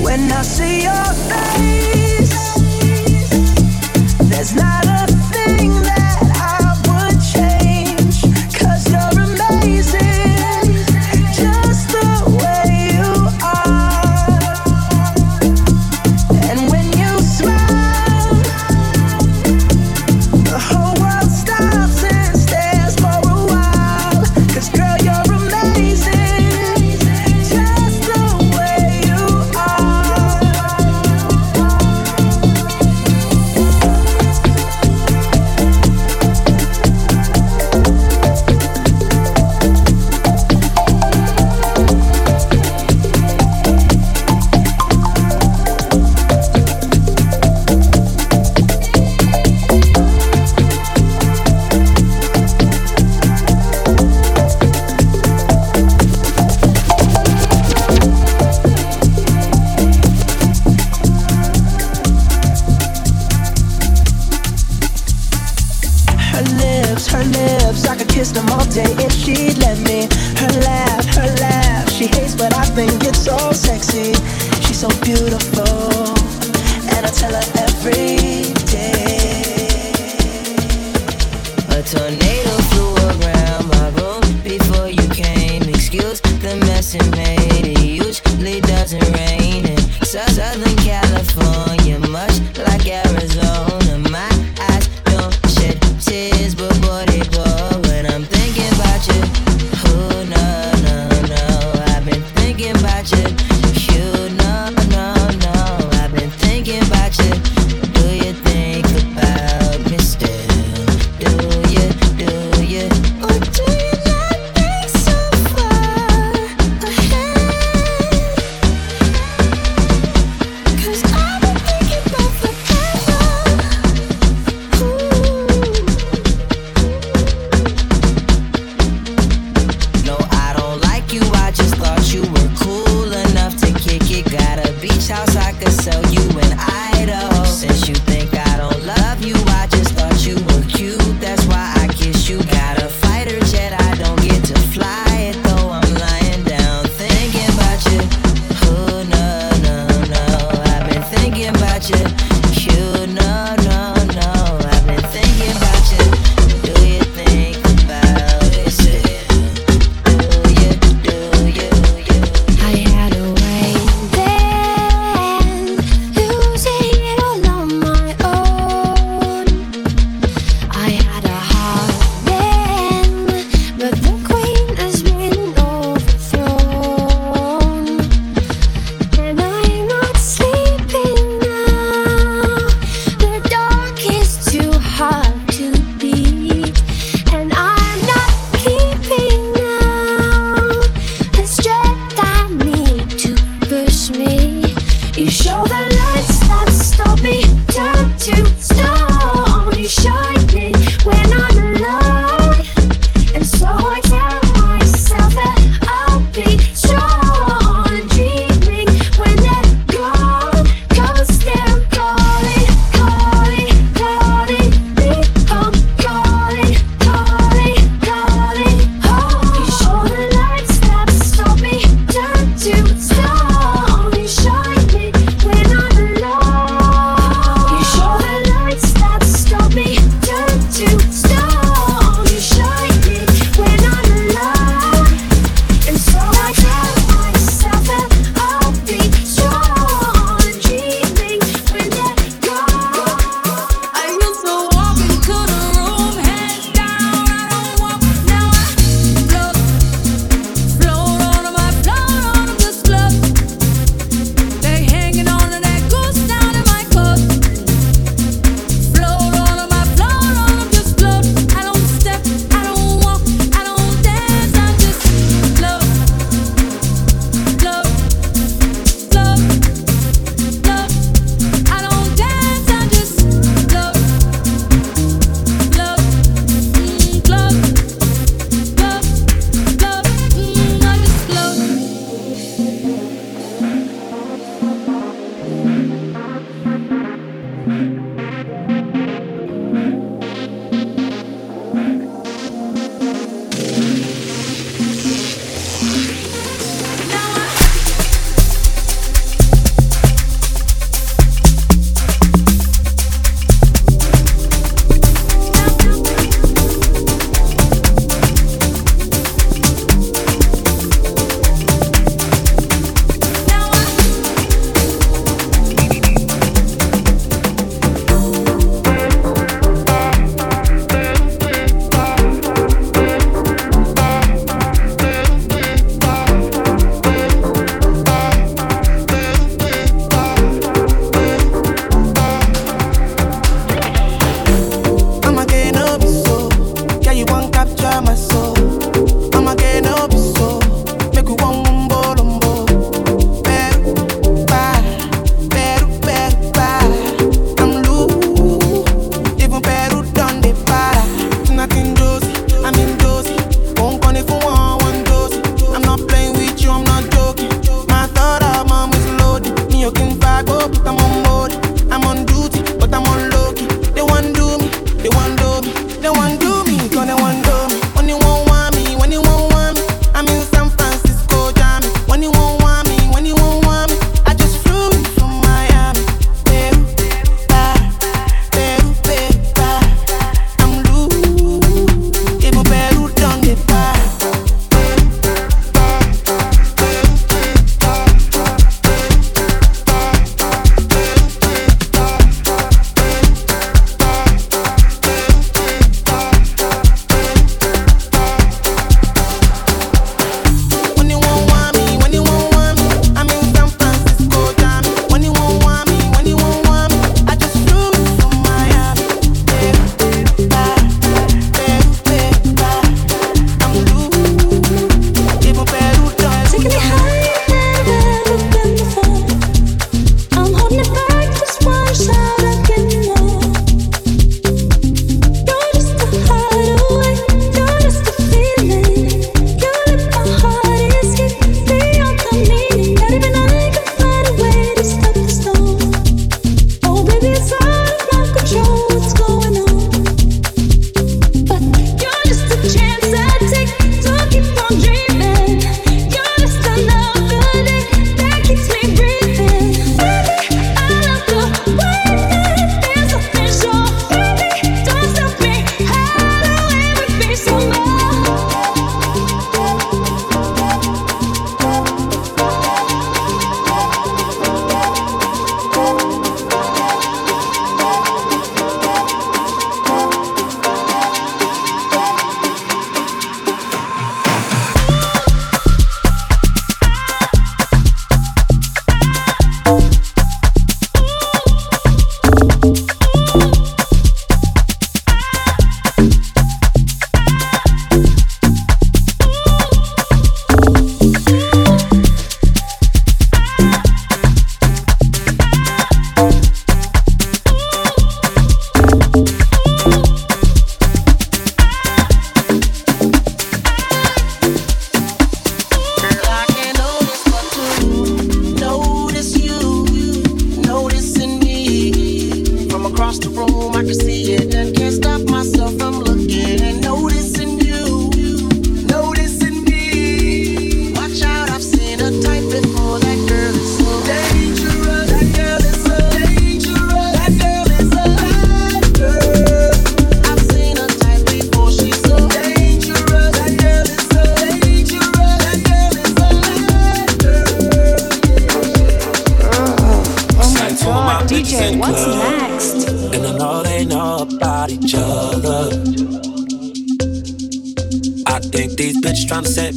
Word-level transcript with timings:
When 0.00 0.30
I 0.32 0.42
see 0.42 0.82
your 0.82 1.04
face, 1.30 2.34
there's 4.30 4.54
not 4.54 4.84
a 4.86 5.06
thing 5.32 5.70
that 5.82 6.03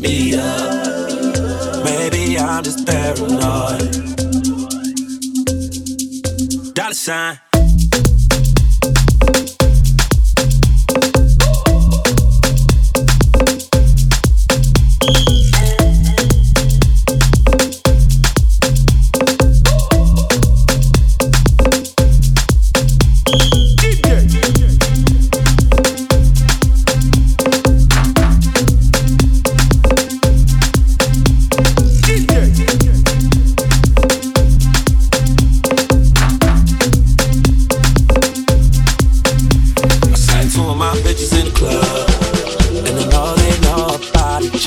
me 0.00 0.34
up. 0.34 1.84
Maybe 1.84 2.38
I'm 2.38 2.62
just 2.62 2.86
paranoid. 2.86 3.94
Dollar 6.74 6.94
sign. 6.94 7.45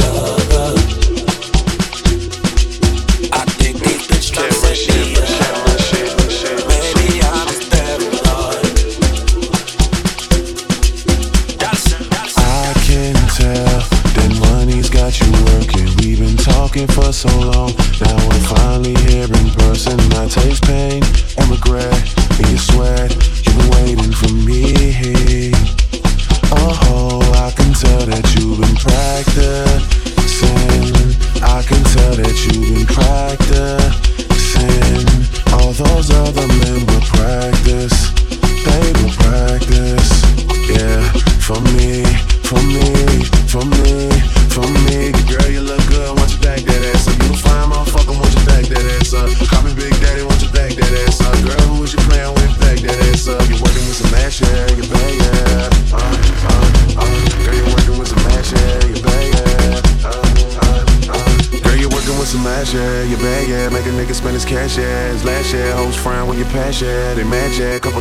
show. 0.02 0.39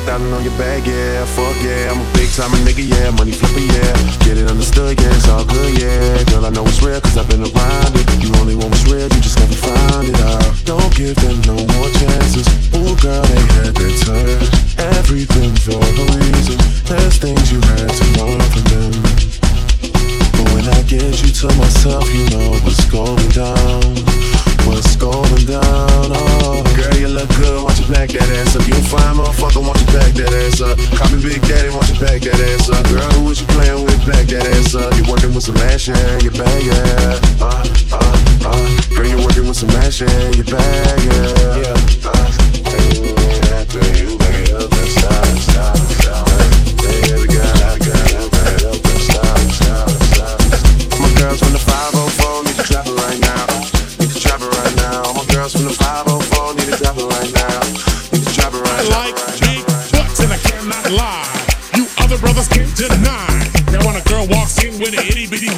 thousand 0.09 0.33
on 0.33 0.43
your 0.43 0.57
bag, 0.57 0.87
yeah. 0.87 1.25
Fuck 1.37 1.57
yeah, 1.61 1.93
I'm 1.93 2.01
a 2.01 2.09
big 2.17 2.33
time 2.33 2.49
nigga, 2.65 2.81
yeah. 2.81 3.11
Money 3.21 3.33
flipper, 3.33 3.61
yeah. 3.61 3.93
Get 4.25 4.39
it 4.41 4.49
understood, 4.49 4.97
yeah. 4.97 5.13
It's 5.13 5.29
all 5.29 5.45
good, 5.45 5.77
yeah. 5.77 6.25
Girl, 6.33 6.47
I 6.47 6.51
know 6.51 6.65
it's 6.65 6.81
real, 6.81 7.01
cause 7.01 7.19
I've 7.19 7.29
been 7.29 7.45
around 7.45 7.93
it. 7.93 8.07
You 8.25 8.33
only 8.41 8.57
want 8.57 8.73
what's 8.73 8.89
real, 8.89 9.05
you 9.05 9.21
just 9.21 9.39
never 9.39 9.53
find 9.53 10.09
it 10.09 10.21
out. 10.33 10.49
Don't 10.65 10.93
give 10.97 11.17
them 11.21 11.37
no 11.45 11.61
more 11.61 11.91
chances. 12.01 12.49
Oh, 12.73 12.97
girl, 13.05 13.21
they 13.21 13.43
had 13.61 13.77
their 13.77 13.93
turn. 14.09 14.41
Everything 14.97 15.53
for 15.61 15.77
a 15.77 16.05
reason. 16.17 16.57
There's 16.89 17.17
things 17.21 17.53
you 17.53 17.61
had 17.77 17.93
to 17.93 18.05
learn 18.17 18.41
from 18.49 18.65
them. 18.73 18.93
But 20.33 20.47
when 20.57 20.65
I 20.73 20.81
get 20.89 21.21
you 21.21 21.31
to 21.45 21.49
myself, 21.61 22.09
you 22.17 22.25
know 22.33 22.57
what's 22.65 22.89
going 22.89 23.29
down. 23.37 23.85
What's 24.65 24.97
going 24.97 25.45
down, 25.45 26.09
oh. 26.17 26.65
Girl, 26.77 26.97
you 26.97 27.09
look 27.09 27.29
good 27.37 27.78
back 27.89 28.11
that 28.11 28.29
ass 28.41 28.55
up. 28.55 28.67
You 28.69 28.75
a 28.75 28.83
fine 28.85 29.17
motherfucker, 29.17 29.65
want 29.65 29.81
you 29.81 29.87
back 29.87 30.13
that 30.21 30.33
ass 30.33 30.61
up. 30.61 30.77
Call 30.97 31.09
me 31.11 31.23
Big 31.23 31.41
Daddy, 31.49 31.71
want 31.73 31.89
you 31.89 31.99
back 31.99 32.21
that 32.21 32.37
ass 32.37 32.69
up. 32.69 32.85
Girl, 32.89 33.09
who 33.17 33.31
is 33.31 33.41
you 33.41 33.47
playing 33.49 33.85
with? 33.85 33.99
Back 34.07 34.27
that 34.29 34.47
ass 34.47 34.75
up. 34.75 34.93
You 34.97 35.05
working 35.11 35.35
with 35.35 35.45
some 35.45 35.57
action, 35.73 35.97
you 36.21 36.31
bang 36.31 36.63
yeah. 36.65 37.19
Uh, 37.41 37.65
uh, 37.93 38.51
uh. 38.53 38.95
Girl, 38.95 39.07
you 39.09 39.19
working 39.25 39.49
with 39.49 39.57
some 39.57 39.71
action, 39.81 40.09
you 40.37 40.45
bang 40.45 41.01
yeah. 41.09 41.65
yeah. 41.65 41.77
Uh, 42.05 42.29
after 43.57 43.83
you. 43.97 44.18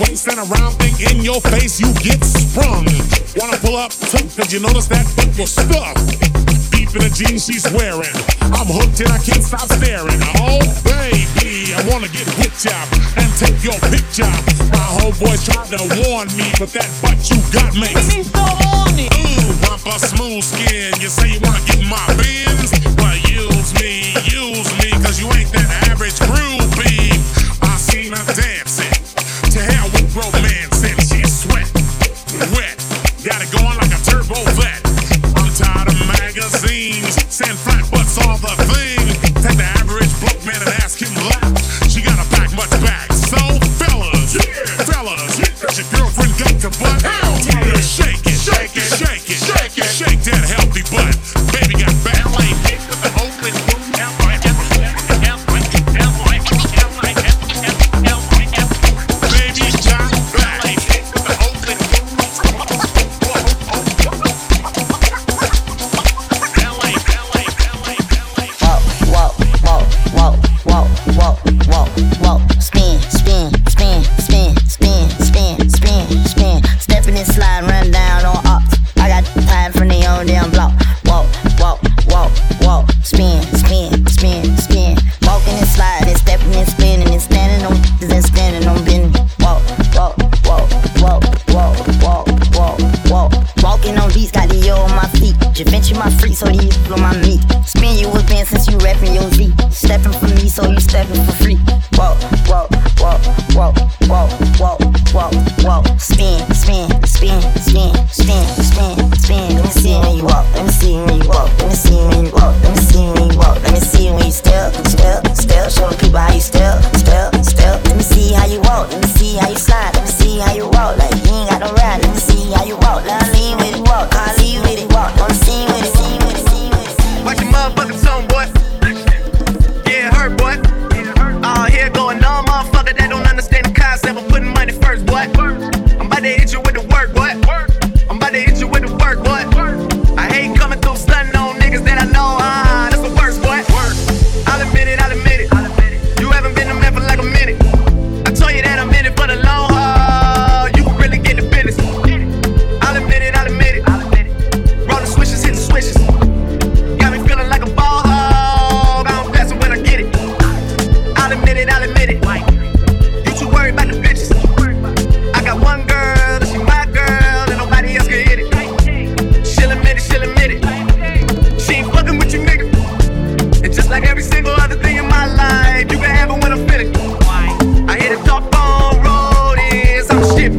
waist 0.01 0.27
and 0.29 0.41
a 0.41 0.47
round 0.57 0.75
thing 0.81 0.97
in 1.13 1.23
your 1.23 1.41
face, 1.53 1.79
you 1.79 1.93
get 2.01 2.25
sprung. 2.25 2.89
Wanna 3.37 3.59
pull 3.61 3.77
up, 3.77 3.93
took, 3.93 4.25
cause 4.35 4.53
you 4.53 4.61
notice 4.61 4.89
that 4.89 5.05
butt 5.17 5.31
was 5.37 5.53
stuck. 5.53 5.97
Deep 6.73 6.91
in 6.97 7.05
the 7.05 7.13
jeans 7.13 7.47
she's 7.47 7.69
wearing. 7.77 8.17
I'm 8.41 8.67
hooked 8.67 9.01
and 9.05 9.13
I 9.13 9.21
can't 9.21 9.45
stop 9.45 9.69
staring. 9.69 10.21
Oh, 10.41 10.61
baby, 10.83 11.77
I 11.77 11.81
wanna 11.93 12.09
get 12.09 12.27
with 12.41 12.57
ya 12.65 12.75
and 13.21 13.29
take 13.37 13.61
your 13.63 13.79
picture. 13.93 14.31
My 14.73 14.87
whole 14.99 15.15
boys 15.21 15.45
tried 15.45 15.69
to 15.77 15.81
warn 16.03 16.29
me, 16.35 16.49
but 16.59 16.73
that 16.73 16.89
butt 17.05 17.21
you 17.29 17.39
got 17.53 17.71
makes 17.77 18.09
me 18.17 18.25
so 18.25 18.41
horny. 18.41 19.09
Ooh, 19.21 19.53
bumper 19.61 19.99
smooth 20.01 20.43
skin. 20.43 20.97
You 20.99 21.09
say 21.13 21.37
you 21.37 21.41
wanna 21.45 21.61
get 21.69 21.81
my 21.85 22.01
Benz? 22.17 22.73
Well, 22.97 23.17
use 23.29 23.71
me, 23.77 24.17
use 24.33 24.71
me, 24.81 24.91
cause 25.05 25.21
you 25.21 25.29
ain't 25.37 25.53
that 25.53 25.69
average 25.93 26.19
groupie. 26.25 26.90
open 46.21 46.37
gate 46.37 46.61
to 46.61 46.69
butt. 46.79 47.20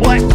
What? 0.02 0.31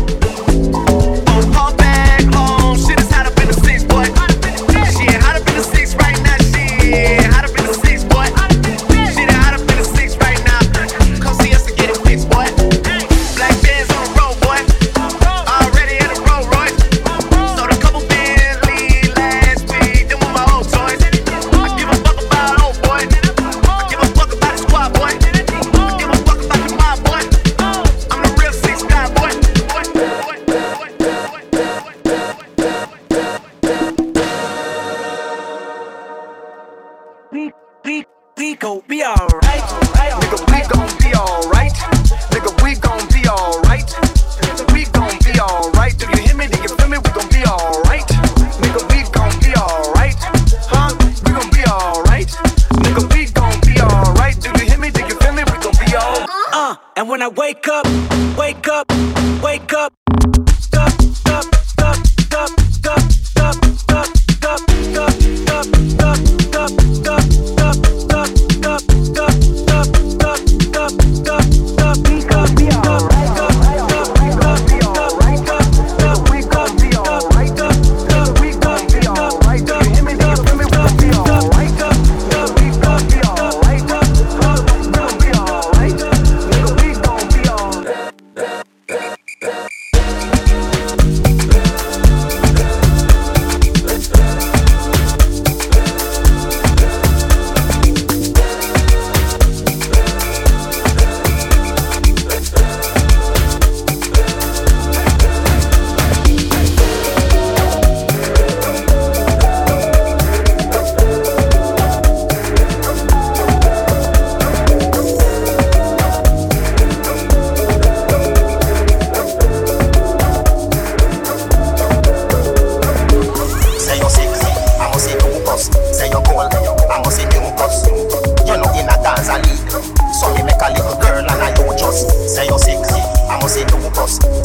você 133.46 133.64
não 133.66 133.78
gosta 133.90 134.35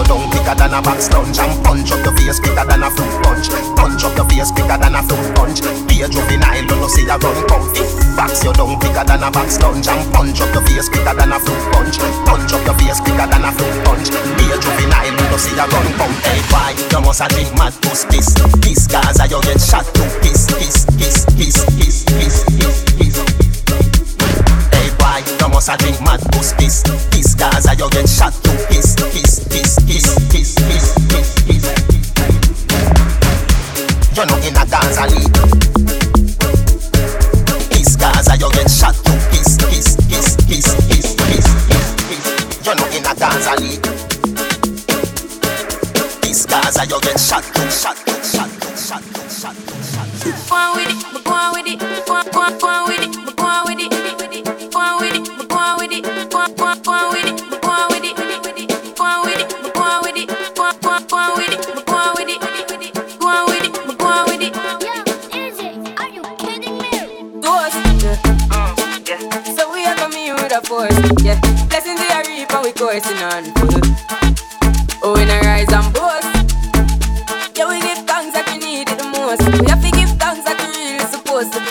your 0.00 0.08
dung 0.08 0.30
bigger 0.32 0.56
than 0.56 0.72
a 0.72 0.80
box 0.80 1.12
lunch 1.12 1.38
And 1.38 1.52
punch 1.64 1.92
up 1.92 2.00
your 2.04 2.16
face 2.16 2.40
bigger 2.40 2.64
than 2.64 2.82
a 2.82 2.88
fruit 2.90 3.12
punch. 3.22 3.48
Punch 3.76 4.04
up 4.04 4.16
your 4.16 4.26
face 4.28 4.52
bigger 4.52 4.78
than 4.80 4.96
a 4.96 5.02
fruit 5.04 5.28
punch. 5.36 5.60
Be 5.88 6.00
a 6.00 6.08
juvenile, 6.08 6.64
you 6.64 6.76
no 6.80 6.88
see 6.88 7.04
a 7.04 7.16
run 7.20 7.38
comfy. 7.48 7.84
Box 8.16 8.44
your 8.44 8.54
dung 8.56 8.78
bigger 8.80 9.04
than 9.04 9.22
a 9.22 9.30
box 9.30 9.60
lunch 9.60 9.88
And 9.88 10.04
punch 10.12 10.40
up 10.40 10.52
your 10.56 10.64
face 10.64 10.88
bigger 10.88 11.12
than 11.12 11.32
a 11.32 11.38
fruit 11.40 11.64
punch. 11.72 11.96
Punch 12.24 12.52
up 12.52 12.64
your 12.64 12.76
face 12.80 13.00
bigger 13.04 13.28
than 13.28 13.44
a 13.44 13.50
fruit 13.52 13.76
punch. 13.84 14.08
Be 14.10 14.44
a 14.48 14.56
juvenile, 14.56 15.12
you 15.12 15.26
no 15.28 15.36
see 15.36 15.56
a 15.60 15.64
run 15.68 15.88
comfy. 16.00 16.24
Hey 16.24 16.40
why 16.48 16.72
you 16.72 17.00
must 17.04 17.20
a 17.20 17.26
drink 17.28 17.52
mad 17.60 17.74
puss 17.84 18.04
piss. 18.08 18.32
Piss 18.64 18.86
Gaza, 18.88 19.28
you 19.28 19.40
get 19.44 19.60
shot 19.60 19.84
to 19.84 20.04
piss 20.24 20.40
Piss, 20.40 20.86
piss, 20.96 21.24
piss, 21.26 21.26
piss, 21.36 21.64
piss, 21.76 22.04
piss, 22.04 22.44
piss. 22.44 22.89
I 25.70 25.76
drink 25.76 26.00
mad 26.00 26.20
boost 26.32 26.58
piss 26.58 26.82
Piss 27.12 27.36
Gaza 27.36 27.76
you 27.76 27.88
get 27.90 28.08
shot 28.08 28.32
to 28.32 28.50
piss. 28.66 28.96
Piss, 28.96 29.38
piss, 29.46 29.78
piss, 29.86 30.16
piss, 30.28 30.54
piss, 30.56 30.56
piss, 30.66 31.30
piss. 31.46 31.64
You 34.16 34.26
know 34.26 34.36
in 34.38 34.56
a 34.56 34.66
Gaza 34.66 35.06
league. 35.14 36.09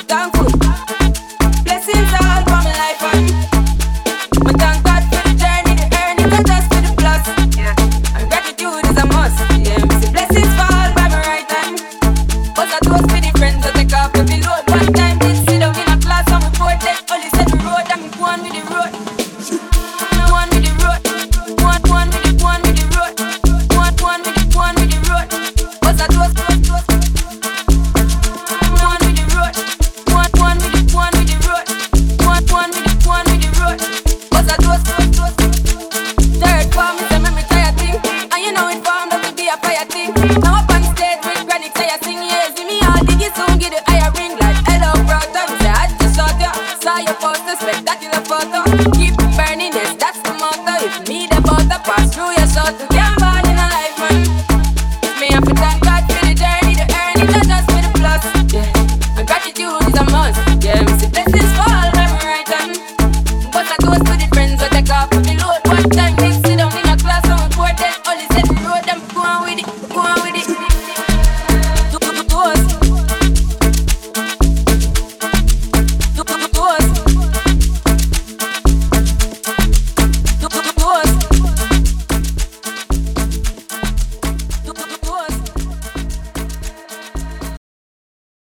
down. 0.09 0.38